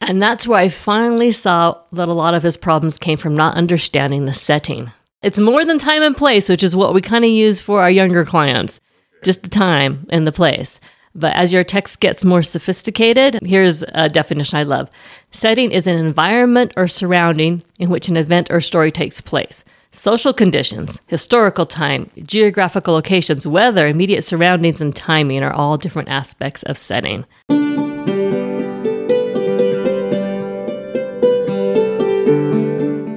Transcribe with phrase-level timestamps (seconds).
[0.00, 3.56] And that's where I finally saw that a lot of his problems came from not
[3.56, 4.92] understanding the setting.
[5.22, 7.90] It's more than time and place, which is what we kind of use for our
[7.90, 8.80] younger clients,
[9.24, 10.78] just the time and the place.
[11.14, 14.90] But as your text gets more sophisticated, here's a definition I love
[15.32, 19.64] setting is an environment or surrounding in which an event or story takes place.
[19.92, 26.62] Social conditions, historical time, geographical locations, weather, immediate surroundings, and timing are all different aspects
[26.64, 27.24] of setting.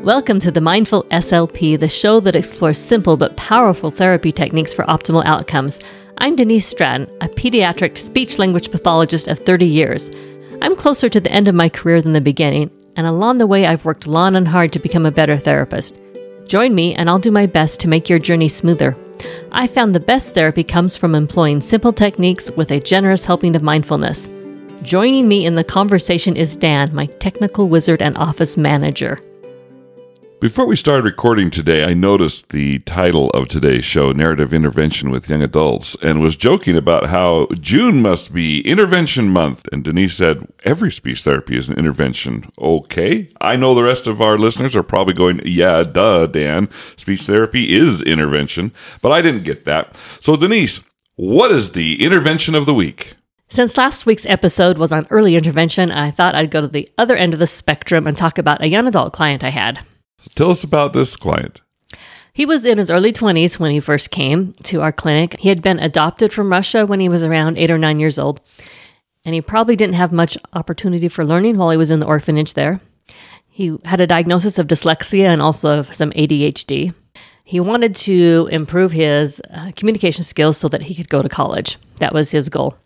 [0.09, 4.83] Welcome to the Mindful SLP, the show that explores simple but powerful therapy techniques for
[4.85, 5.81] optimal outcomes.
[6.17, 10.09] I'm Denise Stratton, a pediatric speech language pathologist of 30 years.
[10.63, 13.67] I'm closer to the end of my career than the beginning, and along the way,
[13.67, 15.99] I've worked long and hard to become a better therapist.
[16.47, 18.97] Join me, and I'll do my best to make your journey smoother.
[19.51, 23.61] I found the best therapy comes from employing simple techniques with a generous helping of
[23.61, 24.27] mindfulness.
[24.81, 29.19] Joining me in the conversation is Dan, my technical wizard and office manager.
[30.41, 35.29] Before we started recording today, I noticed the title of today's show, Narrative Intervention with
[35.29, 39.67] Young Adults, and was joking about how June must be intervention month.
[39.73, 42.49] And Denise said, every speech therapy is an intervention.
[42.57, 43.27] Okay.
[43.41, 46.69] I know the rest of our listeners are probably going, yeah, duh, Dan.
[46.95, 48.71] Speech therapy is intervention.
[49.01, 49.93] But I didn't get that.
[50.21, 50.79] So, Denise,
[51.17, 53.13] what is the intervention of the week?
[53.49, 57.17] Since last week's episode was on early intervention, I thought I'd go to the other
[57.17, 59.81] end of the spectrum and talk about a young adult client I had.
[60.35, 61.61] Tell us about this client.
[62.33, 65.37] He was in his early 20s when he first came to our clinic.
[65.39, 68.39] He had been adopted from Russia when he was around eight or nine years old,
[69.25, 72.53] and he probably didn't have much opportunity for learning while he was in the orphanage
[72.53, 72.79] there.
[73.49, 76.93] He had a diagnosis of dyslexia and also some ADHD.
[77.43, 81.77] He wanted to improve his uh, communication skills so that he could go to college.
[81.97, 82.77] That was his goal.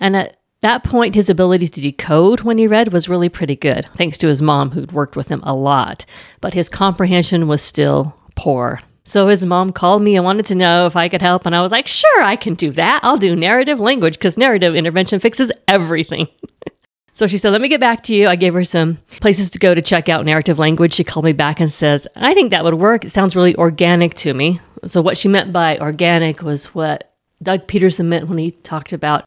[0.00, 3.88] And at that point, his ability to decode when he read was really pretty good,
[3.96, 6.04] thanks to his mom, who'd worked with him a lot.
[6.40, 8.80] But his comprehension was still poor.
[9.04, 11.46] So his mom called me and wanted to know if I could help.
[11.46, 13.00] And I was like, sure, I can do that.
[13.02, 16.28] I'll do narrative language because narrative intervention fixes everything.
[17.14, 18.28] so she said, let me get back to you.
[18.28, 20.94] I gave her some places to go to check out narrative language.
[20.94, 23.04] She called me back and says, I think that would work.
[23.04, 24.60] It sounds really organic to me.
[24.86, 27.12] So what she meant by organic was what
[27.42, 29.24] Doug Petersen meant when he talked about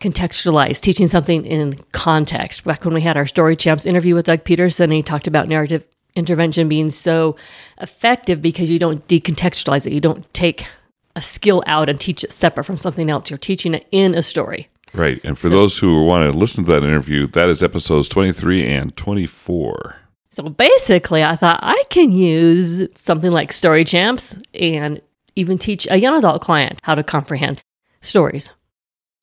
[0.00, 2.64] contextualize, teaching something in context.
[2.64, 5.84] Back when we had our Story Champs interview with Doug Petersen, he talked about narrative
[6.14, 7.36] intervention being so
[7.80, 9.92] effective because you don't decontextualize it.
[9.92, 10.66] You don't take
[11.14, 13.30] a skill out and teach it separate from something else.
[13.30, 14.68] You're teaching it in a story.
[14.94, 15.20] Right.
[15.24, 18.66] And for so, those who want to listen to that interview, that is episodes 23
[18.66, 19.96] and 24.
[20.30, 25.00] So basically, I thought I can use something like Story Champs and
[25.34, 27.62] even teach a young adult client how to comprehend
[28.02, 28.50] stories.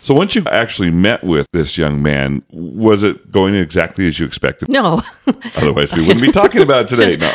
[0.03, 4.25] So once you actually met with this young man, was it going exactly as you
[4.25, 4.67] expected?
[4.67, 5.01] No.
[5.55, 7.15] Otherwise, we wouldn't be talking about it today.
[7.23, 7.27] No.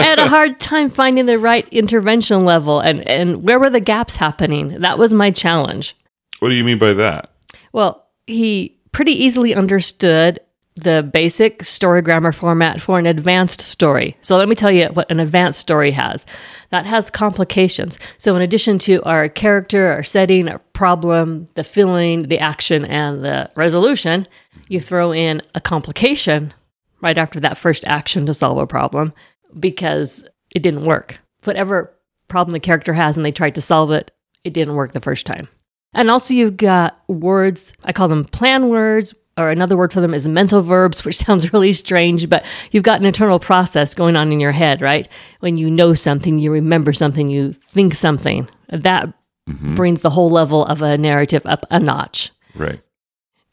[0.00, 3.78] I had a hard time finding the right intervention level and, and where were the
[3.78, 4.80] gaps happening?
[4.80, 5.96] That was my challenge.
[6.40, 7.30] What do you mean by that?
[7.72, 10.40] Well, he pretty easily understood
[10.76, 14.16] the basic story grammar format for an advanced story.
[14.20, 16.26] So let me tell you what an advanced story has.
[16.68, 17.98] That has complications.
[18.18, 23.24] So in addition to our character, our setting, our problem, the feeling, the action, and
[23.24, 24.28] the resolution,
[24.68, 26.52] you throw in a complication
[27.00, 29.14] right after that first action to solve a problem
[29.58, 31.18] because it didn't work.
[31.44, 31.94] Whatever
[32.28, 34.10] problem the character has and they tried to solve it,
[34.44, 35.48] it didn't work the first time.
[35.94, 40.14] And also, you've got words, I call them plan words, or another word for them
[40.14, 44.32] is mental verbs, which sounds really strange, but you've got an internal process going on
[44.32, 45.08] in your head, right?
[45.40, 48.48] When you know something, you remember something, you think something.
[48.68, 49.12] That
[49.48, 49.74] mm-hmm.
[49.74, 52.30] brings the whole level of a narrative up a notch.
[52.54, 52.80] Right.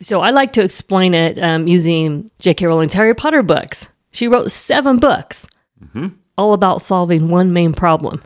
[0.02, 2.66] So I like to explain it um, using J.K.
[2.66, 3.88] Rowling's Harry Potter books.
[4.12, 5.48] She wrote seven books
[5.82, 6.08] mm-hmm.
[6.38, 8.22] all about solving one main problem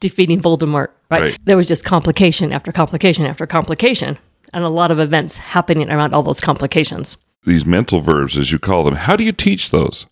[0.00, 1.22] defeating Voldemort, right?
[1.22, 1.38] right?
[1.44, 4.18] There was just complication after complication after complication
[4.52, 7.16] and a lot of events happening around all those complications.
[7.46, 10.06] These mental verbs, as you call them, how do you teach those?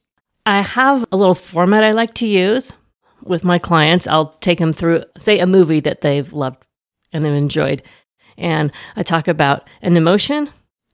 [0.47, 2.73] I have a little format I like to use
[3.23, 4.07] with my clients.
[4.07, 6.65] I'll take them through, say, a movie that they've loved
[7.13, 7.83] and they've enjoyed.
[8.39, 10.49] And I talk about an emotion,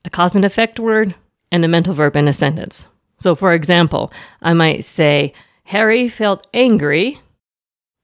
[0.04, 1.14] a cause and effect word,
[1.52, 2.88] and a mental verb in a sentence.
[3.18, 4.12] So, for example,
[4.42, 5.32] I might say,
[5.64, 7.20] Harry felt angry.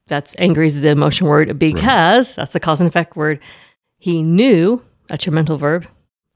[0.07, 2.37] That's angry is the emotion word because right.
[2.37, 3.41] that's the cause and effect word.
[3.99, 5.87] He knew that's your mental verb.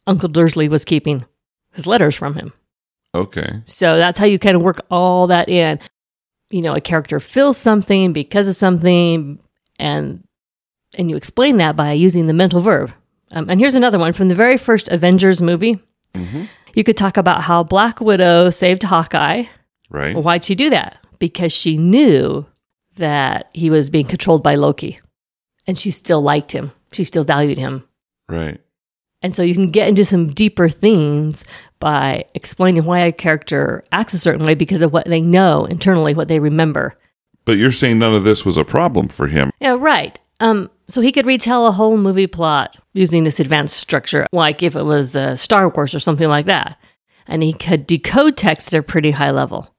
[0.07, 1.25] Uncle Dursley was keeping
[1.73, 2.53] his letters from him.
[3.15, 3.63] Okay.
[3.67, 5.79] So that's how you kind of work all that in.
[6.51, 9.39] You know, a character feels something because of something,
[9.79, 10.25] and
[10.99, 12.93] and you explain that by using the mental verb.
[13.31, 15.79] Um, and here's another one from the very first Avengers movie.
[16.15, 16.45] Mm-hmm.
[16.75, 19.45] You could talk about how Black Widow saved Hawkeye.
[19.89, 20.17] Right.
[20.17, 20.99] Why'd she do that?
[21.21, 22.45] Because she knew
[22.97, 25.01] that he was being controlled by Loki.
[25.67, 26.73] And she still liked him.
[26.93, 27.85] She still valued him.
[28.29, 28.61] Right.
[29.25, 31.47] And so you can get into some deeper themes
[31.81, 36.13] by explaining why a character acts a certain way because of what they know internally,
[36.13, 36.95] what they remember.
[37.47, 39.51] But you're saying none of this was a problem for him.
[39.61, 40.21] Yeah, right.
[40.41, 44.77] Um, so he could retell a whole movie plot using this advanced structure, like if
[44.77, 46.79] it was uh, Star Wars or something like that.
[47.27, 49.74] And he could decode text at a pretty high level.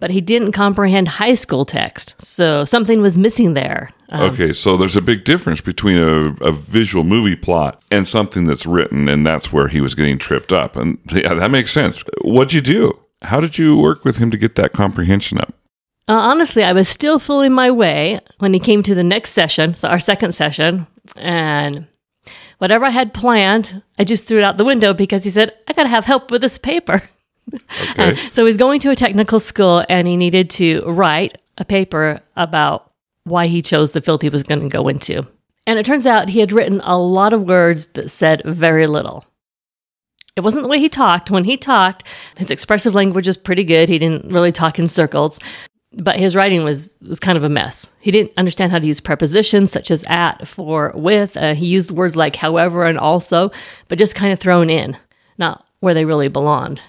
[0.00, 3.90] But he didn't comprehend high school text, so something was missing there.
[4.08, 8.44] Um, Okay, so there's a big difference between a, a visual movie plot and something
[8.44, 10.74] that's written, and that's where he was getting tripped up.
[10.76, 12.02] And yeah, that makes sense.
[12.22, 12.98] What'd you do?
[13.22, 15.54] How did you work with him to get that comprehension up?
[16.08, 19.76] Uh, honestly, I was still feeling my way when he came to the next session,
[19.76, 21.86] so our second session, and
[22.58, 25.72] whatever I had planned, I just threw it out the window because he said, I
[25.72, 27.02] got to have help with this paper.
[27.98, 28.16] Okay.
[28.32, 32.92] so he's going to a technical school and he needed to write a paper about
[33.24, 35.26] why he chose the field he was going to go into.
[35.66, 39.24] And it turns out he had written a lot of words that said very little.
[40.36, 41.30] It wasn't the way he talked.
[41.30, 42.04] When he talked,
[42.36, 43.88] his expressive language was pretty good.
[43.88, 45.38] He didn't really talk in circles,
[45.92, 47.90] but his writing was was kind of a mess.
[48.00, 51.36] He didn't understand how to use prepositions such as at, for, with.
[51.36, 53.50] Uh, he used words like however and also,
[53.88, 54.96] but just kind of thrown in,
[55.36, 56.80] not where they really belonged.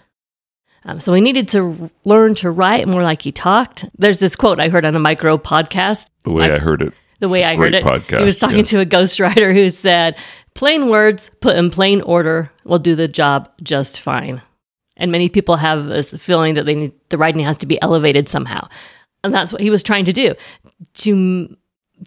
[0.85, 3.85] Um, so he needed to learn to write more like he talked.
[3.97, 6.09] There's this quote I heard on a Mike Rowe podcast.
[6.23, 6.93] The way I- I, heard it.
[7.19, 8.63] The way I heard it, podcast, he was talking yeah.
[8.63, 10.17] to a ghostwriter who said,
[10.55, 14.41] "Plain words put in plain order will do the job just fine."
[14.97, 18.27] And many people have this feeling that they need the writing has to be elevated
[18.27, 18.67] somehow,
[19.23, 20.33] and that's what he was trying to do
[20.95, 21.55] to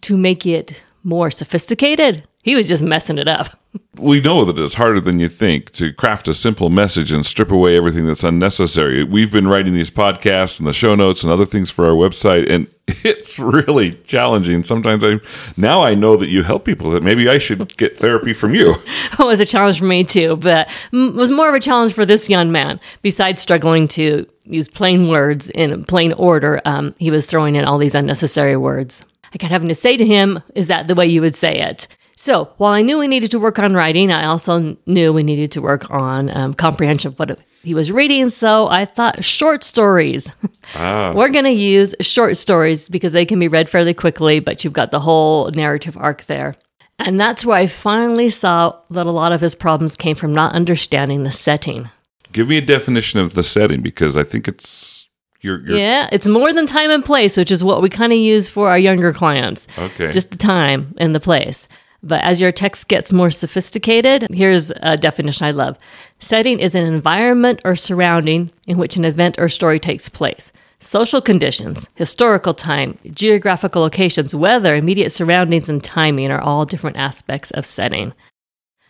[0.03, 2.27] to make it more sophisticated.
[2.43, 3.57] He was just messing it up.
[3.99, 7.51] We know that it's harder than you think to craft a simple message and strip
[7.51, 9.05] away everything that's unnecessary.
[9.05, 12.51] We've been writing these podcasts and the show notes and other things for our website,
[12.51, 14.63] and it's really challenging.
[14.63, 15.21] Sometimes I
[15.57, 16.91] now I know that you help people.
[16.91, 18.75] That maybe I should get therapy from you.
[19.19, 22.05] it was a challenge for me too, but m- was more of a challenge for
[22.05, 22.79] this young man.
[23.03, 27.79] Besides struggling to use plain words in plain order, um, he was throwing in all
[27.79, 29.05] these unnecessary words.
[29.33, 31.89] I kept having to say to him, "Is that the way you would say it?"
[32.17, 35.53] So while I knew we needed to work on writing, I also knew we needed
[35.53, 38.29] to work on um, comprehension of what he was reading.
[38.29, 40.31] So I thought short stories.
[40.79, 44.73] We're going to use short stories because they can be read fairly quickly, but you've
[44.73, 46.55] got the whole narrative arc there.
[46.99, 50.55] And that's where I finally saw that a lot of his problems came from not
[50.55, 51.91] understanding the setting.
[52.33, 55.09] Give me a definition of the setting because I think it's
[55.41, 58.19] you're, you're Yeah, it's more than time and place, which is what we kind of
[58.19, 59.67] use for our younger clients.
[59.77, 60.11] okay.
[60.13, 61.69] Just the time and the place.
[62.05, 65.79] But as your text gets more sophisticated, here's a definition I love.
[66.21, 70.53] Setting is an environment or surrounding in which an event or story takes place.
[70.81, 77.51] Social conditions, historical time, geographical locations, weather, immediate surroundings, and timing are all different aspects
[77.53, 78.13] of setting.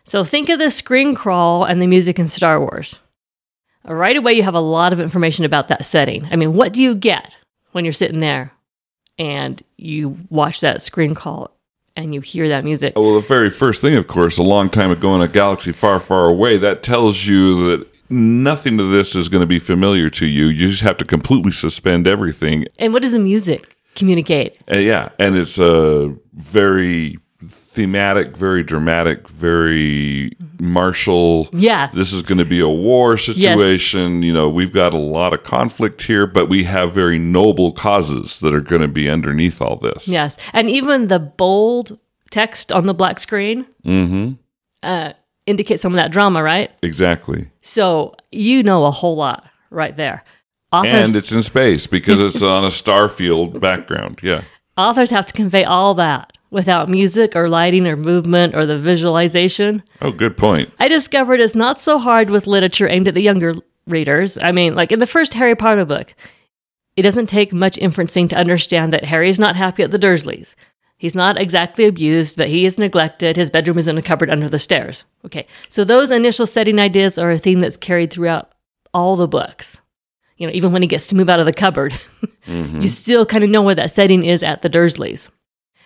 [0.03, 2.99] So think of the screen crawl and the music in Star Wars.
[3.85, 6.27] Right away, you have a lot of information about that setting.
[6.33, 7.33] I mean, what do you get
[7.71, 8.51] when you're sitting there
[9.19, 11.54] and you watch that screen crawl
[11.97, 12.95] and you hear that music?
[12.97, 16.01] well, the very first thing, of course, a long time ago in a galaxy far,
[16.01, 20.27] far away, that tells you that nothing of this is going to be familiar to
[20.27, 20.47] you.
[20.47, 24.59] You just have to completely suspend everything And what does the music communicate?
[24.69, 27.19] Yeah, and it's a very
[27.75, 31.49] thematic, very dramatic, very martial.
[31.53, 31.91] Yeah.
[31.93, 34.23] This is going to be a war situation.
[34.23, 38.39] You know, we've got a lot of conflict here, but we have very noble causes
[38.41, 40.07] that are going to be underneath all this.
[40.07, 40.37] Yes.
[40.53, 41.99] And even the bold
[42.31, 44.33] text on the black screen Mm-hmm.
[44.83, 45.13] uh,
[45.47, 46.71] indicates some of that drama, right?
[46.83, 47.49] Exactly.
[47.61, 50.25] So you know a whole lot right there.
[50.73, 54.21] Authors, And it's in space because it's on a starfield background.
[54.23, 54.43] Yeah.
[54.79, 59.83] authors have to convey all that without music or lighting or movement or the visualization.
[60.01, 60.71] Oh, good point.
[60.79, 63.55] I discovered it's not so hard with literature aimed at the younger
[63.87, 64.39] readers.
[64.41, 66.15] I mean, like in the first Harry Potter book,
[66.97, 70.55] it doesn't take much inferencing to understand that Harry is not happy at the Dursleys.
[70.97, 73.37] He's not exactly abused, but he is neglected.
[73.37, 75.05] His bedroom is in a cupboard under the stairs.
[75.27, 78.53] Okay, so those initial setting ideas are a theme that's carried throughout
[78.95, 79.81] all the books.
[80.37, 81.93] You know, even when he gets to move out of the cupboard,
[82.47, 82.81] mm-hmm.
[82.81, 85.29] you still kind of know where that setting is at the Dursleys.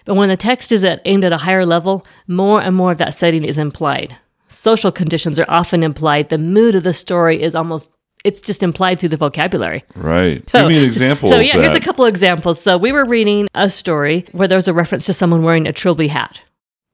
[0.08, 2.96] But when the text is at, aimed at a higher level, more and more of
[2.96, 4.16] that setting is implied.
[4.46, 6.30] Social conditions are often implied.
[6.30, 7.92] The mood of the story is almost,
[8.24, 9.84] it's just implied through the vocabulary.
[9.94, 10.44] Right.
[10.50, 12.58] Give me an example So, yeah, here's a couple examples.
[12.58, 15.74] So, we were reading a story where there was a reference to someone wearing a
[15.74, 16.40] trilby hat.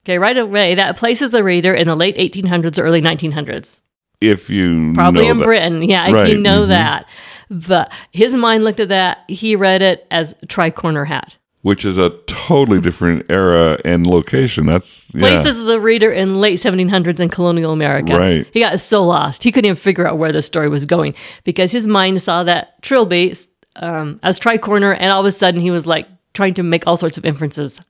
[0.05, 3.79] Okay, right away, that places the reader in the late 1800s or early 1900s.
[4.21, 5.45] if you Probably in that.
[5.45, 5.85] Britain.
[5.85, 6.69] Yeah, if Right, you know mhm.
[6.69, 7.07] that.
[7.49, 9.19] But his mind looked at that.
[9.29, 11.37] He read it as tricorner hat.
[11.65, 14.67] Which is a totally different era and location.
[14.67, 15.21] That's yeah.
[15.21, 18.19] Places as a reader in late 1700s in colonial America.
[18.19, 18.47] Right.
[18.53, 19.43] He got so lost.
[19.43, 22.83] He couldn't even figure out where the story was going because his mind saw that
[22.83, 23.35] trilby
[23.77, 26.99] um, as tricorner, and all of a sudden he was like trying to make all
[26.99, 27.81] sorts of inferences.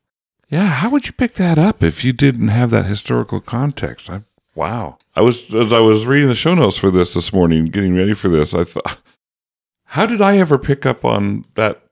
[0.48, 4.08] Yeah, how would you pick that up if you didn't have that historical context?
[4.08, 4.22] I,
[4.54, 4.98] wow.
[5.16, 8.14] I was as I was reading the show notes for this this morning, getting ready
[8.14, 8.54] for this.
[8.54, 8.98] I thought,
[9.86, 11.83] how did I ever pick up on that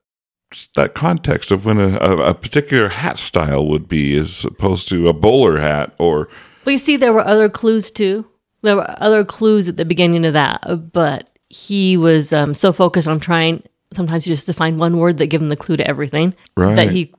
[0.75, 5.13] that context of when a, a, particular hat style would be, as opposed to a
[5.13, 6.29] bowler hat or
[6.65, 8.27] But you see, there were other clues too.
[8.63, 13.09] There were other clues at the beginning of that, but he was um, so focused
[13.09, 16.35] on trying sometimes just to find one word that gave him the clue to everything
[16.57, 16.77] right?
[16.77, 17.13] that he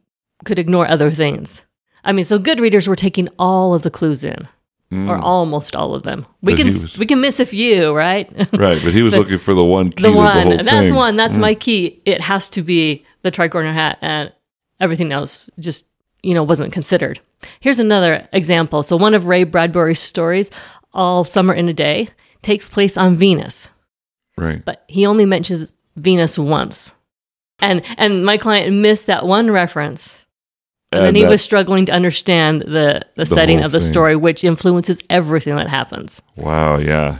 [0.46, 1.62] could ignore other things.
[2.04, 4.48] I mean, so good readers were taking all of the clues in,
[4.92, 6.26] or almost all of them.
[6.42, 6.56] We Mm.
[6.56, 8.30] But can was- we can miss a few, right?
[8.58, 10.70] right, but he was But looking for the one key the the one whole that's
[10.88, 10.94] thing.
[10.94, 10.96] Mm.
[10.96, 12.02] one that's my key.
[12.06, 14.32] It has to be the tricorner hat, and
[14.80, 15.86] everything else just
[16.22, 17.20] you know wasn't considered.
[17.60, 18.84] Here's another example.
[18.84, 20.52] So one of Ray Bradbury's stories,
[20.94, 22.10] "All Summer in a Day,"
[22.42, 23.70] takes place on Venus,
[24.38, 24.64] Right.
[24.64, 26.94] but he only mentions Venus once,
[27.60, 30.20] and and my client missed that one reference.
[30.92, 33.92] And, then he was struggling to understand the, the, setting of the thing.
[33.92, 36.22] story, which influences everything that happens.
[36.36, 37.18] wow, yeah.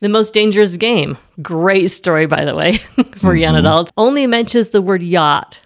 [0.00, 1.18] The Most Dangerous Game.
[1.42, 2.78] Great story, by the way,
[3.16, 3.66] for young Mm-hmm.
[3.66, 3.92] adults.
[3.96, 5.58] Only mentions the word yacht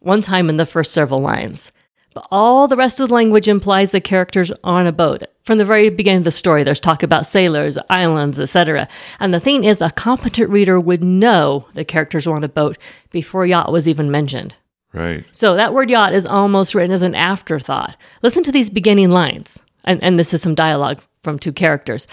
[0.00, 1.72] one time in the first several lines.
[2.14, 5.22] But all the rest of the language implies the characters are on a boat.
[5.44, 8.86] From the very beginning of the story, there's talk about sailors, islands, etc.
[9.18, 12.76] And the thing is, a competent reader would know the characters were on a boat
[13.10, 14.54] before yacht was even mentioned.
[14.92, 15.24] Right.
[15.32, 17.96] So that word yacht is almost written as an afterthought.
[18.22, 19.62] Listen to these beginning lines.
[19.84, 22.06] And, and this is some dialogue from two characters.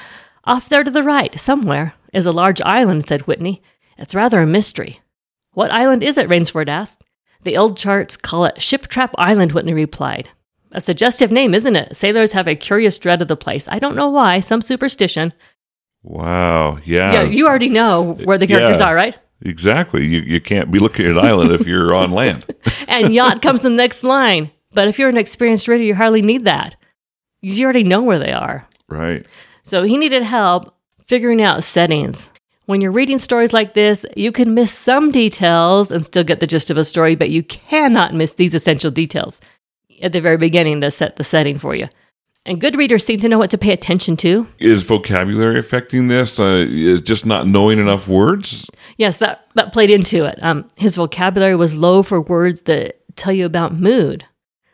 [0.49, 3.61] Off there to the right, somewhere, is a large island, said Whitney.
[3.99, 4.99] It's rather a mystery.
[5.53, 6.27] What island is it?
[6.27, 7.03] Rainsford asked.
[7.43, 10.29] The old charts call it Ship Trap Island, Whitney replied.
[10.71, 11.95] A suggestive name, isn't it?
[11.95, 13.67] Sailors have a curious dread of the place.
[13.67, 15.33] I don't know why, some superstition.
[16.01, 16.79] Wow.
[16.83, 17.13] Yeah.
[17.13, 18.87] yeah, you already know where the characters Yeah.
[18.87, 19.15] are, right?
[19.41, 20.03] exactly.
[20.07, 22.45] You you can't be looking at an island if you're on land.
[22.87, 24.49] and yacht comes in the next line.
[24.73, 26.75] But if you're an experienced reader, you hardly need that.
[27.41, 28.67] You already know where they are.
[28.87, 29.27] Right.
[29.69, 30.73] So he needed help
[31.05, 32.31] figuring out settings.
[32.65, 36.47] When you're reading stories like this, you can miss some details and still get the
[36.47, 39.39] gist of a story, but you cannot miss these essential details
[40.01, 41.87] at the very beginning that set the setting for you.
[42.45, 44.47] And good readers seem to know what to pay attention to.
[44.57, 46.39] Is vocabulary affecting this?
[46.39, 48.67] Uh, is just not knowing enough words?
[48.97, 50.39] Yes, that, that played into it.
[50.41, 54.25] Um, his vocabulary was low for words that tell you about mood.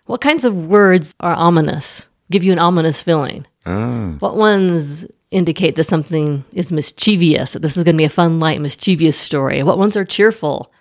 [0.05, 3.45] What kinds of words are ominous, give you an ominous feeling?
[3.65, 8.09] Ah, What ones indicate that something is mischievous, that this is going to be a
[8.09, 9.63] fun, light, mischievous story?
[9.63, 10.71] What ones are cheerful?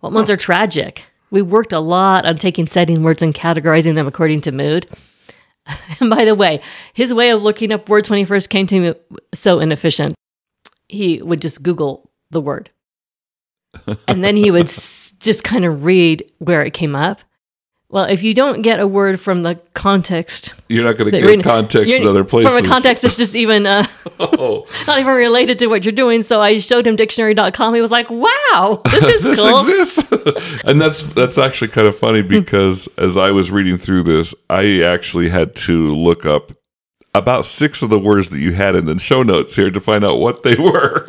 [0.00, 1.04] What ones are tragic?
[1.30, 4.86] We worked a lot on taking setting words and categorizing them according to mood.
[6.00, 6.60] And by the way,
[6.92, 8.94] his way of looking up words when he first came to me
[9.32, 10.14] so inefficient.
[10.88, 12.68] He would just Google the word.
[14.08, 17.20] And then he would s- just kind of read where it came up.
[17.92, 21.44] Well, if you don't get a word from the context, you're not going to get
[21.44, 22.50] context in other places.
[22.50, 23.84] From a context that's just even uh,
[24.18, 26.22] oh, not even related to what you're doing.
[26.22, 27.74] So I showed him dictionary.com.
[27.74, 29.58] He was like, wow, this is this cool.
[29.58, 30.10] exists,
[30.64, 34.80] and that's that's actually kind of funny because as I was reading through this, I
[34.80, 36.52] actually had to look up
[37.14, 40.02] about six of the words that you had in the show notes here to find
[40.02, 41.04] out what they were.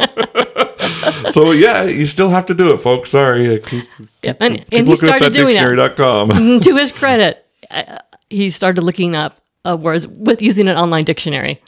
[1.31, 3.11] So yeah, you still have to do it, folks.
[3.11, 3.87] Sorry, keep,
[4.23, 5.59] And, keep and he started that doing it.
[5.59, 6.59] dictionary.com.
[6.61, 7.97] to his credit, uh,
[8.29, 11.61] he started looking up uh, words with using an online dictionary.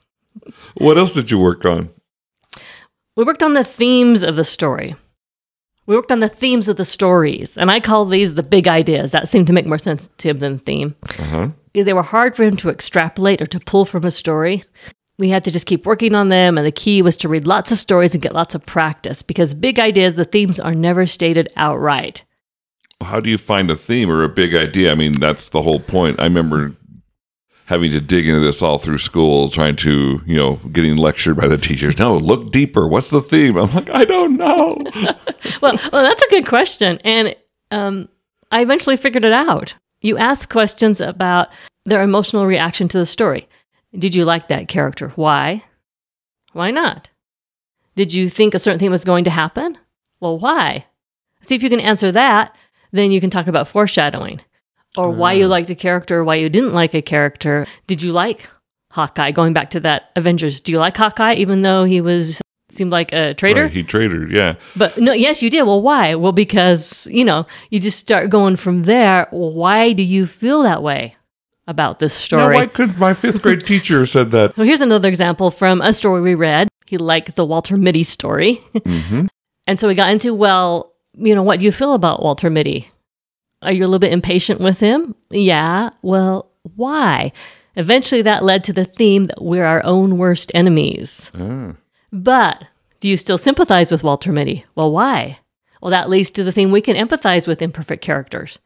[0.76, 1.90] what else did you work on?
[3.16, 4.96] We worked on the themes of the story.
[5.88, 9.12] We worked on the themes of the stories, and I call these the big ideas.
[9.12, 10.96] That seemed to make more sense to him than theme.
[11.20, 11.50] Uh-huh.
[11.74, 14.64] They were hard for him to extrapolate or to pull from a story.
[15.18, 17.72] We had to just keep working on them, and the key was to read lots
[17.72, 21.50] of stories and get lots of practice because big ideas, the themes are never stated
[21.56, 22.24] outright.
[23.02, 24.92] How do you find a theme or a big idea?
[24.92, 26.20] I mean, that's the whole point.
[26.20, 26.76] I remember
[27.66, 31.48] having to dig into this all through school, trying to, you know, getting lectured by
[31.48, 31.98] the teachers.
[31.98, 32.88] No, look deeper.
[32.88, 33.58] What's the theme?
[33.58, 34.84] I'm like, I don't know.
[35.62, 37.00] well, well, that's a good question.
[37.04, 37.36] And
[37.72, 38.08] um,
[38.52, 39.74] I eventually figured it out.
[40.02, 41.50] You ask questions about
[41.86, 43.48] their emotional reaction to the story.
[43.98, 45.10] Did you like that character?
[45.16, 45.64] Why?
[46.54, 47.10] Why not?
[47.96, 49.78] Did you think a certain thing was going to happen?
[50.20, 50.86] Well, why?
[51.42, 52.56] See if you can answer that,
[52.92, 54.42] then you can talk about foreshadowing
[54.98, 55.50] or why you ah.
[55.50, 57.68] liked a character, why you didn't like a character.
[57.88, 58.50] Did you like
[58.96, 60.62] Hawkeye, going back to that Avengers.
[60.62, 63.64] Do you like Hawkeye, even though he was seemed like a traitor?
[63.64, 64.56] Right, he traded, yeah.
[64.76, 65.64] But no, yes, you did.
[65.64, 66.16] Well, why?
[66.16, 69.28] Well, because you know, you just start going from there.
[69.32, 71.16] Why do you feel that way
[71.68, 72.56] about this Now, story?
[72.56, 74.56] why couldn't my fifth grade teacher said that?
[74.58, 76.68] Well, here's another example from a story we read.
[76.86, 78.56] He liked the Walter Mitty story.
[78.86, 79.26] hmm
[79.68, 82.88] And so we got into, well, you know, what do you feel about Walter Mitty?
[83.64, 85.16] Are you a little bit impatient with him?
[85.32, 85.90] Yeah.
[86.04, 87.32] Well, why?
[87.76, 91.32] Eventually that led to the theme that we're our own worst enemies.
[91.34, 91.74] Ah.
[92.12, 92.64] But
[93.00, 94.66] do you still sympathize with Walter Mitty?
[94.76, 95.40] Well, why?
[95.82, 98.60] Well, that leads to the theme we can empathize with imperfect characters.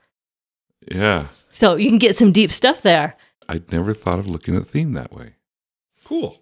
[0.92, 1.28] Yeah.
[1.60, 3.14] So you can get some deep stuff there.
[3.50, 5.34] I'd never thought of looking at theme that way.
[6.06, 6.42] Cool.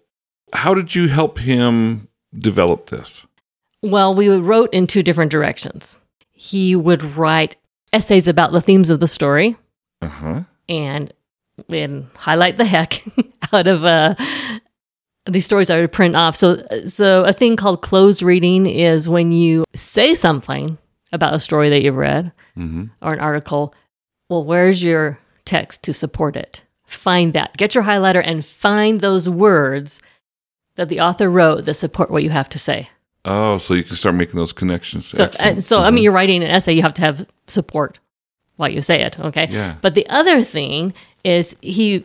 [0.52, 2.06] How did you help him
[2.38, 3.26] develop this?
[3.82, 5.98] Well, we wrote in two different directions.
[6.30, 7.56] He would write
[7.92, 9.56] essays about the themes of the story
[10.00, 10.42] Uh huh.
[10.68, 11.12] and
[11.68, 13.02] and highlight the heck
[13.52, 14.14] out of uh,
[15.26, 16.36] these stories I would print off.
[16.36, 20.78] So, so a thing called close reading is when you say something
[21.12, 23.74] about a story that you've read hmm or an article.
[24.28, 26.62] Well, where's your text to support it?
[26.86, 27.56] Find that.
[27.56, 30.00] Get your highlighter and find those words
[30.76, 32.88] that the author wrote that support what you have to say.
[33.24, 35.06] Oh, so you can start making those connections.
[35.06, 35.62] So, Excellent.
[35.62, 35.94] so I Mhm.
[35.94, 37.98] mean, you're writing an essay, you have to have support
[38.56, 39.18] while you say it.
[39.18, 39.48] Okay.
[39.50, 39.74] Yeah.
[39.82, 40.94] But the other thing
[41.24, 42.04] is he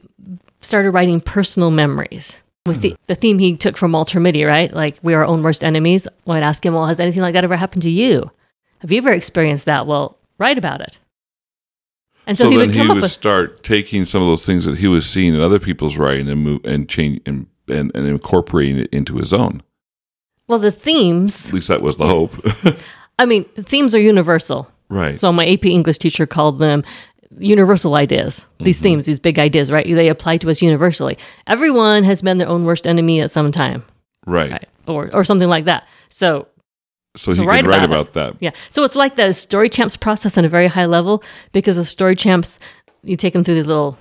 [0.62, 4.74] started writing personal memories with the, the theme he took from Walter Mitty, right?
[4.74, 6.08] Like we are our own worst enemies.
[6.26, 8.32] Well, I'd ask him, well, has anything like that ever happened to you?
[8.80, 9.86] Have you ever experienced that?
[9.88, 10.98] Well, write about it.
[12.26, 14.46] And so, so he then would he come would with start taking some of those
[14.46, 17.92] things that he was seeing in other people's writing and move and change and, and,
[17.94, 19.62] and incorporating it into his own.
[20.48, 21.48] well the themes.
[21.50, 22.32] At least that was the hope.
[23.20, 24.68] I mean, themes are universal.
[24.90, 25.20] right.
[25.20, 26.84] So my AP English teacher called them
[27.40, 28.46] universal ideas.
[28.60, 28.84] These Mm-hmm.
[28.84, 29.86] themes, these big ideas, right?
[29.86, 31.18] They apply to us universally.
[31.48, 33.84] Everyone has been their own worst enemy at some time,
[34.26, 34.52] right.
[34.52, 34.70] right?
[34.88, 35.88] Or or something like that.
[36.10, 36.48] So
[37.16, 38.36] So, So he write could write about about that.
[38.40, 38.52] yeah.
[38.72, 42.16] So it's like the story champs process on a very high level because with story
[42.16, 42.60] champs,
[43.04, 43.98] you take them through these little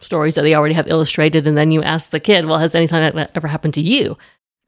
[0.00, 3.00] stories that they already have illustrated, and then you ask the kid, "Well, has anything
[3.00, 4.16] like that ever happened to you?"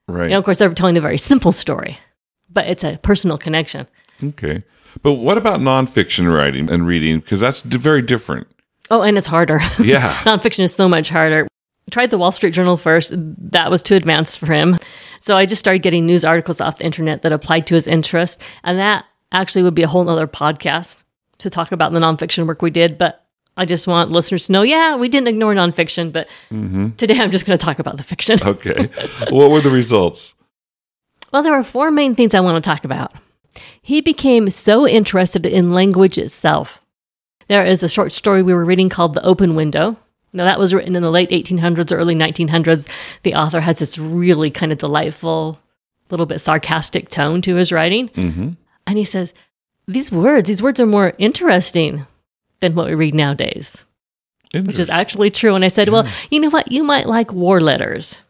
[0.08, 0.24] Right.
[0.24, 1.98] You know, of course, they're telling a very simple story,
[2.50, 3.86] but it's a personal connection.
[4.22, 4.60] Okay.
[5.02, 7.20] But what about nonfiction writing and reading?
[7.20, 8.46] Because that's d- very different.
[8.90, 9.60] Oh, and it's harder.
[9.78, 10.14] Yeah.
[10.24, 11.46] Nonfiction is so much harder.
[11.90, 13.12] Tried the Wall Street Journal first.
[13.16, 14.78] That was too advanced for him.
[15.20, 18.40] So I just started getting news articles off the internet that applied to his interest.
[18.64, 20.98] And that actually would be a whole nother podcast
[21.38, 22.98] to talk about the nonfiction work we did.
[22.98, 23.24] But
[23.56, 27.30] I just want listeners to know, yeah, we didn't ignore nonfiction, but hmm today I'm
[27.30, 28.38] just going to talk about the fiction.
[28.46, 28.88] Okay.
[29.30, 30.34] what were the results?
[31.32, 33.12] Well, there are four main things I want to talk about.
[33.82, 36.80] He became so interested in language itself.
[37.48, 39.96] There is a short story we were reading called The Open Window.
[40.38, 42.88] Now, that was written in the late 1800s or early 1900s.
[43.24, 45.58] The author has this really kind of delightful,
[46.10, 48.06] little bit sarcastic tone to his writing.
[48.08, 48.50] hmm
[48.86, 49.34] And he says,
[49.88, 52.06] These words, these words are more interesting
[52.60, 53.84] than what we read nowadays,
[54.54, 55.56] which is actually true.
[55.56, 56.70] And I said, Well, you know what?
[56.70, 58.20] You might like war letters.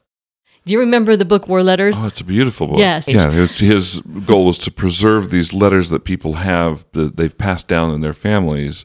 [0.65, 1.97] Do you remember the book War Letters?
[1.99, 2.79] Oh, it's a beautiful book.
[2.79, 3.09] Yes.
[3.09, 3.31] Yeah.
[3.31, 7.91] His, his goal was to preserve these letters that people have that they've passed down
[7.95, 8.85] in their families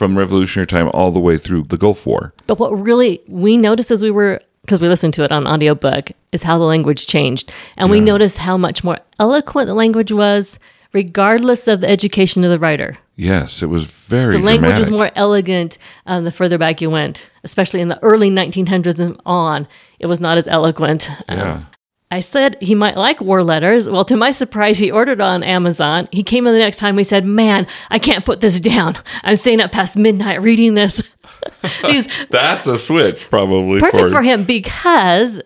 [0.00, 2.32] from Revolutionary time all the way through the Gulf War.
[2.46, 6.12] But what really we noticed as we were because we listened to it on audiobook
[6.32, 7.52] is how the language changed.
[7.76, 10.58] And we noticed how much more eloquent the language was
[10.94, 12.96] regardless of the education of the writer.
[13.16, 17.28] Yes, it was very The language was more elegant um, the further back you went,
[17.44, 19.68] especially in the early 1900s and on.
[19.98, 21.10] It was not as eloquent.
[21.28, 21.60] Um, Yeah.
[22.12, 23.88] I said he might like war letters.
[23.88, 26.08] Well, to my surprise, he ordered on Amazon.
[26.10, 26.98] He came in the next time.
[26.98, 28.96] He said, "Man, I can't put this down.
[29.22, 31.02] I'm staying up past midnight reading this."
[31.84, 33.80] These That's a switch, probably.
[33.80, 35.40] perfect for him because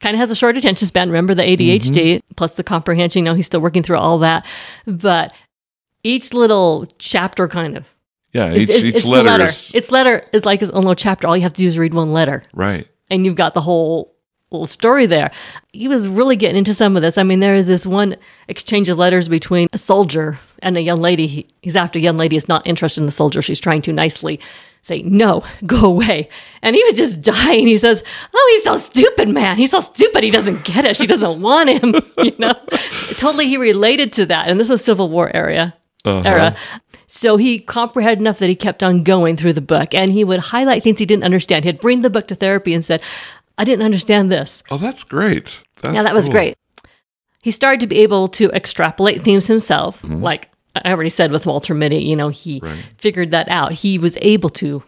[0.00, 1.08] kind of has a short attention span.
[1.08, 2.34] Remember the ADHD mm-hmm.
[2.36, 3.20] plus the comprehension.
[3.20, 4.46] You know, he's still working through all that,
[4.86, 5.34] but
[6.02, 7.86] each little chapter kind of
[8.32, 9.44] Yeah, each, is- each it's letter, letter.
[9.44, 11.26] is Its letter is like his own little chapter.
[11.26, 12.88] All you have to do is read one letter, right.
[13.10, 14.13] and you've got the whole
[14.54, 15.30] little story there.
[15.72, 17.18] He was really getting into some of this.
[17.18, 18.16] I mean, there is this one
[18.48, 21.26] exchange of letters between a soldier and a young lady.
[21.26, 23.42] He, he's after a young lady is not interested in the soldier.
[23.42, 24.40] She's trying to nicely
[24.82, 26.28] say, no, go away.
[26.62, 27.66] And he was just dying.
[27.66, 28.02] He says,
[28.34, 29.56] oh, he's so stupid, man.
[29.56, 30.22] He's so stupid.
[30.24, 30.96] He doesn't get it.
[30.96, 31.94] She doesn't want him.
[32.18, 32.52] you know,
[33.16, 34.48] totally he related to that.
[34.48, 36.22] And this was Civil War area Uh-huh.
[36.28, 36.56] era.
[37.06, 40.40] So he comprehended enough that he kept on going through the book and he would
[40.40, 41.64] highlight things he didn't understand.
[41.64, 43.00] He'd bring the book to therapy and said,
[43.58, 44.62] I didn't understand this.
[44.70, 45.60] Oh, that's great.
[45.80, 46.32] That's yeah, that was cool.
[46.34, 46.58] great.
[47.42, 50.02] He started to be able to extrapolate themes himself.
[50.02, 52.66] Like I already said with Walter Mitty, you know, he Mm-hmm.
[52.66, 52.84] Right.
[52.98, 53.72] figured that out.
[53.72, 54.82] He was able to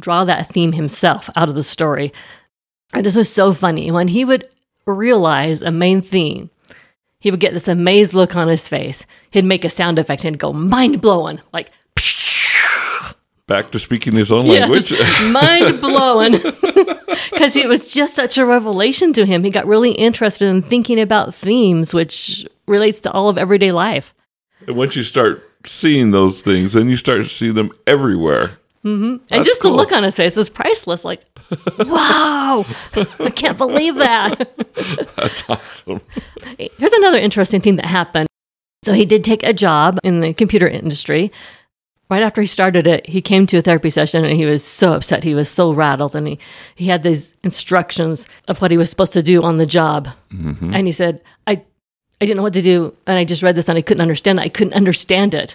[0.00, 2.12] draw that theme himself out of the story.
[2.92, 3.90] And this was so funny.
[3.90, 4.48] When he would
[4.86, 6.50] realize a main theme,
[7.20, 9.06] he would get this amazed look on his face.
[9.30, 11.70] He'd make a sound effect and go mind blowing, like
[13.50, 14.92] Back to speaking his own language.
[15.00, 15.32] Yes.
[15.32, 16.34] mind blowing.
[17.32, 19.42] Because it was just such a revelation to him.
[19.42, 24.14] He got really interested in thinking about themes, which relates to all of everyday life.
[24.68, 28.56] and once you start seeing those things, then you start to see them everywhere.
[28.84, 29.16] Mm-hmm.
[29.32, 29.72] And just cool.
[29.72, 31.04] the look on his face was priceless.
[31.04, 31.24] Like,
[31.80, 32.64] wow,
[33.18, 34.48] I can't believe that.
[35.16, 36.00] That's awesome.
[36.56, 38.28] Here's another interesting thing that happened.
[38.84, 41.32] So he did take a job in the computer industry.
[42.10, 44.92] Right after he started it, he came to a therapy session and he was so
[44.94, 45.22] upset.
[45.22, 46.38] He was so rattled and he,
[46.74, 50.08] he had these instructions of what he was supposed to do on the job.
[50.32, 50.74] Mm-hmm.
[50.74, 51.62] And he said, I,
[52.20, 52.94] I didn't know what to do.
[53.06, 54.42] And I just read this and I couldn't understand it.
[54.42, 55.54] I couldn't understand it.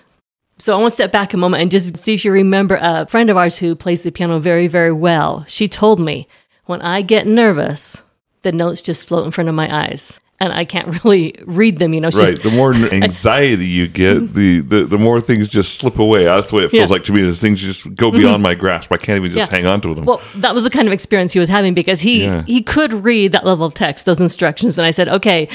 [0.58, 3.06] So I want to step back a moment and just see if you remember a
[3.08, 5.44] friend of ours who plays the piano very, very well.
[5.50, 6.26] She told me,
[6.68, 8.02] when I get nervous,
[8.44, 10.22] the notes just float in front of my eyes.
[10.39, 12.10] And I can't really read them, you know.
[12.10, 12.41] Right.
[12.41, 14.34] The more anxiety you get, mm-hmm.
[14.34, 16.26] the, the the more things just slip away.
[16.26, 16.93] That's the way it feels Yeah.
[16.93, 17.21] like to me.
[17.26, 18.19] Is things just go mm-hmm.
[18.19, 18.91] beyond my grasp.
[18.91, 19.58] I can't even just Yeah.
[19.58, 20.06] hang on to them.
[20.06, 22.43] Well, that was the kind of experience he was having because he Yeah.
[22.43, 25.48] he could read that level of text, those instructions, and I said, "Okay,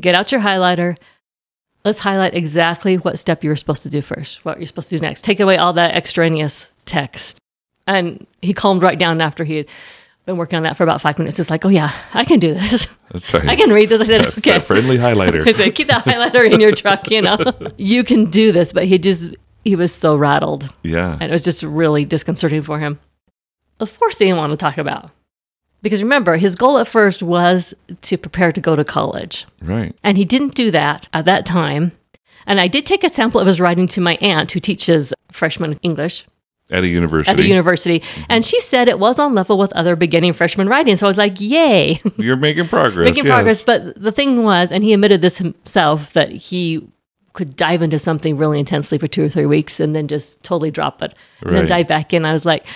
[0.00, 0.96] get out your highlighter.
[1.84, 4.98] Let's highlight exactly what step you were supposed to do first, what you're supposed to
[4.98, 5.24] do next.
[5.24, 7.38] Take away all that extraneous text."
[7.86, 9.66] And he calmed right down after he had
[10.28, 11.40] been working on that for about five minutes.
[11.40, 12.86] It's like, "Oh yeah, I can do this.
[13.10, 13.48] That's right.
[13.48, 15.44] I can read this." I said, "Okay." friendly highlighter.
[15.48, 17.10] I said, "Keep that highlighter in your truck.
[17.10, 17.38] You know,
[17.76, 20.72] you can do this." But he just he was so rattled.
[20.84, 21.18] Yeah.
[21.20, 23.00] And it was just really disconcerting for him.
[23.78, 25.10] The fourth thing I want to talk about,
[25.82, 29.46] because remember, his goal at first was to prepare to go to college.
[29.62, 29.96] Right.
[30.04, 31.92] And he didn't do that at that time.
[32.46, 35.78] And I did take a sample of his writing to my aunt, who teaches freshman
[35.82, 36.26] English
[36.70, 37.30] At a university.
[37.30, 38.02] at a university.
[38.28, 40.96] And she said it was on level with other beginning freshman writing.
[40.96, 43.04] So I was like, yay, You're making progress.
[43.06, 43.32] making yes.
[43.32, 43.62] progress.
[43.62, 46.86] But the thing was, and he admitted this himself, that he
[47.32, 50.70] could dive into something really intensely for two or three weeks and then just totally
[50.70, 52.24] drop it and then dive back in.
[52.24, 52.66] I was like,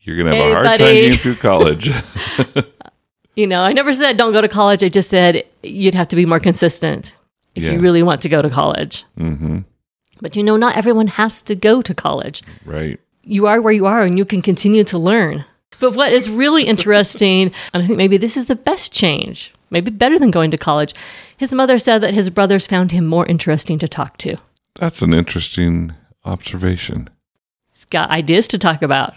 [0.00, 0.84] You're gonna have Hey, a hard buddy.
[0.84, 1.90] time getting through college.
[3.34, 4.82] You know, I never said don't go to college.
[4.82, 7.14] I just said you'd have to be more consistent
[7.54, 7.72] if Yeah.
[7.72, 9.04] you really want to go to college.
[9.18, 9.58] hmm
[10.22, 12.40] But you know, not everyone has to go to college.
[12.64, 12.98] Right.
[13.28, 15.44] You are where you are and you can continue to learn.
[15.80, 19.90] But what is really interesting, and I think maybe this is the best change, maybe
[19.90, 20.94] better than going to college,
[21.36, 24.36] his mother said that his brothers found him more interesting to talk to.
[24.76, 25.92] That's an interesting
[26.24, 27.10] observation.
[27.72, 29.14] He's got ideas to talk about.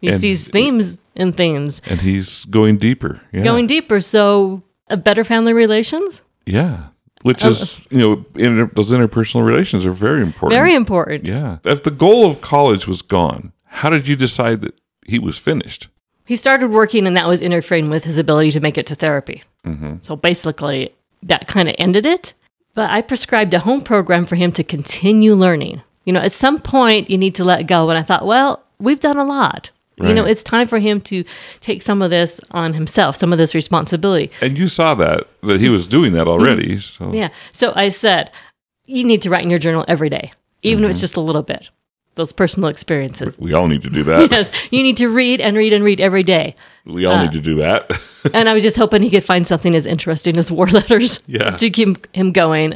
[0.00, 3.22] He And- sees themes in things, And he's going deeper.
[3.32, 3.44] Yeah.
[3.44, 4.00] going deeper.
[4.00, 6.20] So, a better family relations?
[6.44, 6.88] Yeah.
[7.24, 10.58] Which Uh, is, you know, inter- those interpersonal relations are very important.
[10.58, 11.26] Very important.
[11.26, 11.56] Yeah.
[11.64, 14.74] If the goal of college was gone, how did you decide that
[15.06, 15.88] he was finished?
[16.26, 19.42] He started working, and that was interfering with his ability to make it to therapy.
[19.66, 19.94] Mm-hmm.
[20.00, 22.34] So basically, that kind of ended it.
[22.74, 25.82] But I prescribed a home program for him to continue learning.
[26.04, 27.88] You know, at some point, you need to let go.
[27.88, 29.70] And I thought, well, we've done a lot.
[29.96, 31.24] You know, it's time for him to
[31.60, 34.30] take some of this on himself, some of this responsibility.
[34.40, 36.74] And you saw that, that he was doing that already.
[36.76, 37.14] Mm-hmm.
[37.14, 37.28] Yeah.
[37.52, 38.32] So I said,
[38.86, 41.42] you need to write in your journal every day, even if it's just a little
[41.44, 41.70] bit,
[42.16, 43.38] those personal experiences.
[43.38, 44.30] we all need to do that.
[44.32, 44.50] yes.
[44.72, 46.56] You need to read and read and read every day.
[46.84, 47.90] We all need to do that.
[48.34, 51.50] and I was just hoping he could find something as interesting as war letters Yeah.
[51.56, 52.74] to keep him going.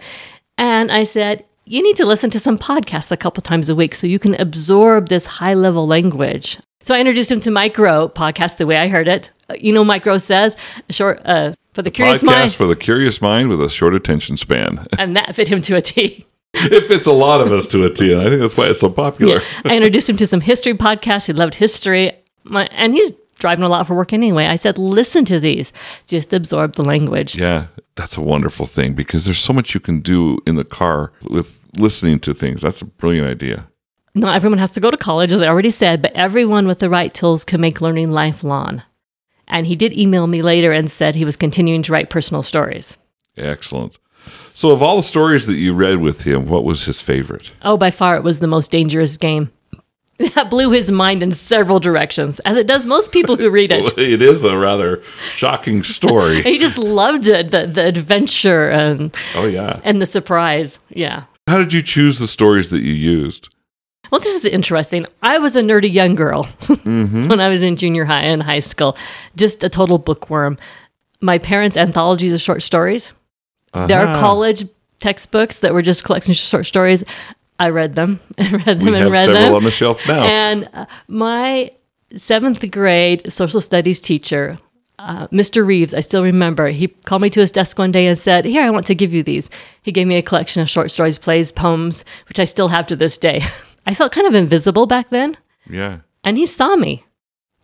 [0.56, 3.94] And I said, you need to listen to some podcasts a couple times a week
[3.94, 6.58] so you can absorb this high level language.
[6.88, 9.30] So I introduced him to Mike Rowe podcast the way I heard it.
[9.50, 10.56] Uh, You know, Mike Rowe says
[10.88, 14.38] short uh, for the curious Podcast mind, for the curious mind with a short attention
[14.38, 14.86] span.
[14.98, 16.24] and that fit him to a T.
[16.54, 18.80] it fits a lot of us to a T, and I think that's why it's
[18.80, 19.42] so popular.
[19.66, 21.26] I introduced him to some history podcasts.
[21.26, 22.12] He loved history,
[22.44, 24.46] My, and he's driving a lot for work anyway.
[24.46, 25.74] I said, listen to these,
[26.06, 27.36] just absorb the language.
[27.36, 31.12] Yeah, that's a wonderful thing because there's so much you can do in the car
[31.28, 32.62] with listening to things.
[32.62, 33.66] That's a brilliant idea.
[34.18, 36.90] Not everyone has to go to college, as I already said, but everyone with the
[36.90, 38.82] right tools can make learning lifelong.
[39.46, 42.96] And he did email me later and said he was continuing to write personal stories.
[43.36, 43.96] Excellent.
[44.54, 47.52] So, of all the stories that you read with him, what was his favorite?
[47.62, 49.52] Oh, by far, it was the most dangerous game.
[50.34, 53.96] That blew his mind in several directions, as it does most people who read it.
[53.98, 55.00] It is a rather
[55.30, 56.42] shocking story.
[56.50, 59.80] he just loved it the, the adventure and, oh, yeah.
[59.84, 60.80] and the surprise.
[60.88, 61.26] Yeah.
[61.46, 63.54] How did you choose the stories that you used?
[64.10, 65.06] Well, this is interesting.
[65.22, 66.44] I was a nerdy young girl
[66.84, 68.96] when I was in junior high and high school,
[69.36, 70.58] just a total bookworm.
[71.20, 73.12] My parents' anthologies of short stories.
[73.74, 74.20] There are Uh-huh.
[74.20, 74.64] college
[75.00, 77.04] textbooks that were just collections of short stories.
[77.60, 79.54] I read them and read them We and have read several them.
[79.54, 80.22] on the shelf now.
[80.24, 81.70] And uh, my
[82.16, 84.58] seventh grade social studies teacher
[85.00, 85.64] uh, Mr.
[85.64, 88.64] Reeves, I still remember, he called me to his desk one day and said, Here,
[88.64, 89.48] I want to give you these.
[89.82, 92.96] He gave me a collection of short stories, plays, poems, which I still have to
[92.96, 93.42] this day.
[93.88, 95.36] I felt kind of invisible back then,
[95.68, 95.98] Yeah.
[96.22, 97.04] and he saw me.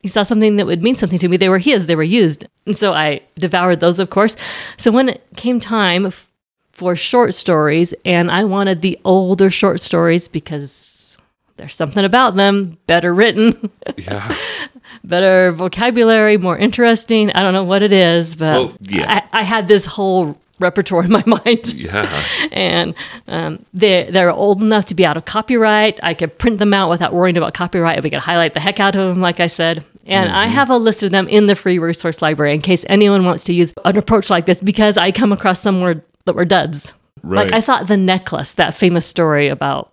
[0.02, 1.36] He saw something that would mean something to me.
[1.36, 2.46] They were his, they were used.
[2.66, 4.36] And so I devoured those, of course.
[4.76, 6.30] So when it came time f-
[6.72, 11.16] for short stories, and I wanted the older short stories because
[11.56, 14.34] there's something about them better written, Yeah.
[15.04, 17.30] better vocabulary, more interesting.
[17.32, 19.22] I don't know what it is, but Well, yeah.
[19.32, 21.72] I, I had this whole repertoire in my mind.
[21.74, 22.24] Yeah.
[22.52, 22.94] And
[23.26, 26.00] um, they, they're old enough to be out of copyright.
[26.02, 28.02] I could print them out without worrying about copyright.
[28.02, 29.84] We could highlight the heck out of them, like I said.
[30.06, 33.24] And I have a list of them in the free resource library in case anyone
[33.24, 36.44] wants to use an approach like this because I come across some word that were
[36.44, 36.92] duds.
[37.22, 37.44] Right.
[37.44, 39.92] Like I thought the necklace, that famous story about.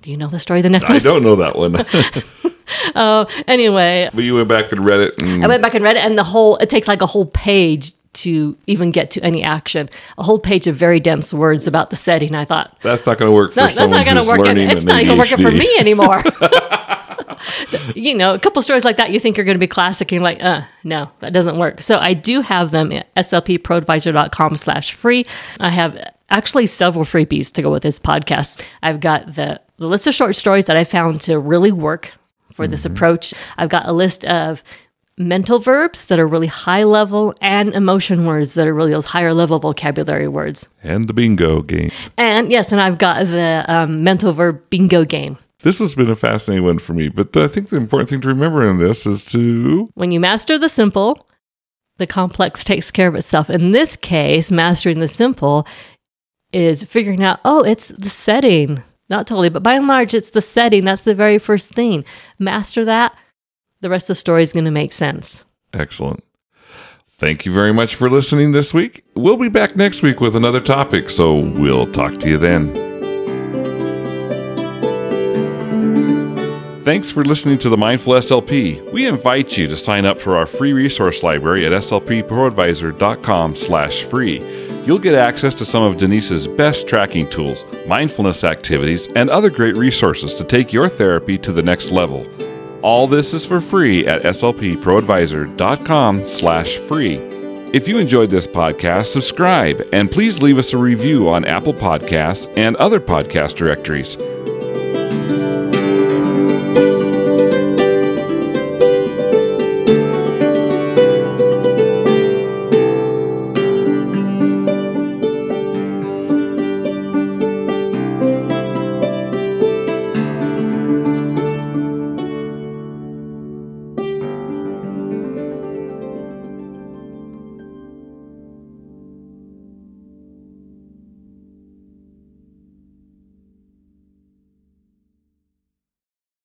[0.00, 1.04] Do you know the story of the necklace?
[1.04, 1.76] I don't know that one.
[2.94, 5.20] Oh, anyway, but you went back and read it.
[5.22, 7.26] And I went back and read it, and the whole it takes like a whole
[7.26, 9.88] page to even get to any action.
[10.18, 12.34] A whole page of very dense words about the setting.
[12.34, 14.46] I thought that's not going to work for "No, that's not going to work.
[14.46, 16.22] In, it's not even working for me anymore.
[17.94, 20.16] you know, a couple stories like that you think are going to be classic, and
[20.16, 21.82] you're like, uh, no, that doesn't work.
[21.82, 25.24] So I do have them at slpproadvisor.com slash free.
[25.58, 25.98] I have
[26.30, 28.64] actually several freebies to go with this podcast.
[28.82, 32.12] I've got the, the list of short stories that I found to really work
[32.52, 33.34] for this approach.
[33.56, 34.62] I've got a list of
[35.20, 39.34] mental verbs that are really high level and emotion words that are really those higher
[39.34, 40.68] level vocabulary words.
[40.82, 42.08] And the bingo games.
[42.16, 45.36] And yes, and I've got the um, mental verb bingo game.
[45.62, 48.28] This has been a fascinating one for me, but I think the important thing to
[48.28, 51.26] remember in this is to When you master the simple,
[51.98, 53.50] the complex takes care of itself.
[53.50, 55.66] In this case, mastering the simple
[56.50, 58.82] is figuring out, oh, it's the setting.
[59.10, 60.84] Not totally, but by and large, it's the setting.
[60.84, 62.06] That's the very first thing.
[62.38, 63.14] Master that,
[63.80, 65.44] the rest of the story is going to make sense.
[65.72, 66.24] Excellent.
[67.18, 69.04] Thank you very much for listening this week.
[69.14, 72.72] We'll be back next week with another topic, so we'll talk to you then.
[76.82, 78.90] Thanks for listening to the Mindful SLP.
[78.90, 84.40] We invite you to sign up for our free resource library at slpproadvisor.com slash free.
[84.86, 89.76] You'll get access to some of Denise's best tracking tools, mindfulness activities, and other great
[89.76, 92.26] resources to take your therapy to the next level.
[92.82, 97.16] All this is for free at slpproadvisor.com slash free.
[97.72, 102.52] If you enjoyed this podcast, subscribe and please leave us a review on Apple Podcasts
[102.56, 104.16] and other podcast directories.